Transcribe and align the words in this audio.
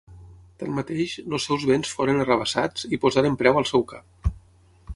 Tanmateix, 0.61 1.11
els 1.37 1.45
seus 1.49 1.65
béns 1.71 1.91
foren 1.99 2.23
arrabassats 2.23 2.89
i 2.97 3.01
posaren 3.05 3.37
preu 3.43 3.61
al 3.61 3.69
seu 3.73 3.85
cap. 3.93 4.33